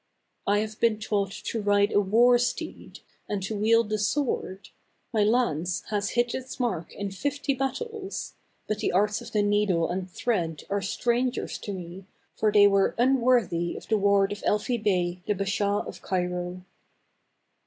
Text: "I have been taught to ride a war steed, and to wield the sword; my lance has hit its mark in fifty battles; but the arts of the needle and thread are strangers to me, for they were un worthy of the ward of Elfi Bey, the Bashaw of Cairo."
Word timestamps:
"I 0.47 0.57
have 0.61 0.79
been 0.79 0.97
taught 0.99 1.29
to 1.31 1.61
ride 1.61 1.91
a 1.91 2.01
war 2.01 2.39
steed, 2.39 3.01
and 3.29 3.43
to 3.43 3.55
wield 3.55 3.89
the 3.89 3.99
sword; 3.99 4.69
my 5.13 5.23
lance 5.23 5.83
has 5.91 6.11
hit 6.17 6.33
its 6.33 6.59
mark 6.59 6.91
in 6.95 7.11
fifty 7.11 7.53
battles; 7.53 8.33
but 8.67 8.79
the 8.79 8.91
arts 8.91 9.21
of 9.21 9.31
the 9.31 9.43
needle 9.43 9.87
and 9.91 10.09
thread 10.09 10.63
are 10.71 10.81
strangers 10.81 11.59
to 11.59 11.71
me, 11.73 12.07
for 12.35 12.51
they 12.51 12.65
were 12.65 12.95
un 12.97 13.21
worthy 13.21 13.77
of 13.77 13.87
the 13.89 13.97
ward 13.99 14.31
of 14.31 14.39
Elfi 14.41 14.81
Bey, 14.83 15.21
the 15.27 15.35
Bashaw 15.35 15.85
of 15.87 16.01
Cairo." 16.01 16.65